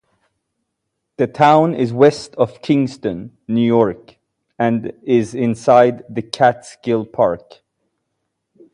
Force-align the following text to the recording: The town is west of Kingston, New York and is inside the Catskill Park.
The 1.17 1.27
town 1.27 1.75
is 1.75 1.93
west 1.93 2.33
of 2.33 2.63
Kingston, 2.63 3.37
New 3.47 3.61
York 3.61 4.17
and 4.57 4.93
is 5.03 5.35
inside 5.35 6.03
the 6.09 6.23
Catskill 6.23 7.05
Park. 7.05 7.61